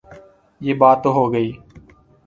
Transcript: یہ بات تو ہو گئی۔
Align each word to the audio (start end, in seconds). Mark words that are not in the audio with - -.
یہ 0.61 0.73
بات 0.73 0.97
تو 1.03 1.09
ہو 1.13 1.31
گئی۔ 1.33 1.51